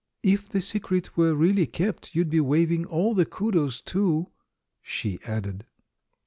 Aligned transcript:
"If 0.23 0.49
the 0.49 0.61
secret 0.61 1.15
were 1.15 1.35
really 1.35 1.67
kept, 1.67 2.15
you'd 2.15 2.31
be 2.31 2.39
waiving 2.39 2.85
all 2.85 3.13
the 3.13 3.23
kudos 3.23 3.79
too," 3.81 4.31
she 4.81 5.19
added. 5.27 5.63